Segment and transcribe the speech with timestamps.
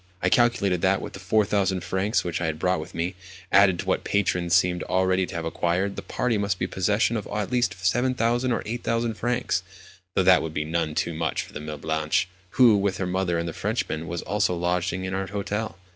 [0.19, 3.13] I calculated that, with the 4000 francs which I had brought with me,
[3.51, 6.71] added to what my patrons seemed already to have acquired, the party must be in
[6.71, 11.59] possession of at least 7000 or 8000 francs—though that would be none too much for
[11.59, 11.77] Mlle.
[11.77, 12.27] Blanche,
[12.57, 15.77] who, with her mother and the Frenchman, was also lodging in our hotel.